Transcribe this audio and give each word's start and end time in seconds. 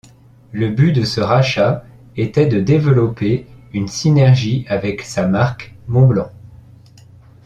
Le 0.51 0.69
but 0.69 0.93
de 0.93 1.03
ce 1.03 1.21
rachat 1.21 1.83
était 2.17 2.47
de 2.47 2.59
développer 2.59 3.45
une 3.71 3.87
synergie 3.87 4.65
avec 4.67 5.03
sa 5.03 5.27
marque 5.27 5.75
Montblanc. 5.87 6.31